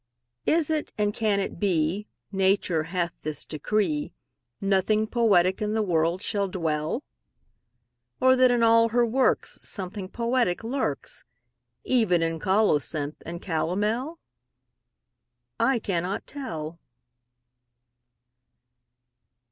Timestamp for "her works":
8.89-9.59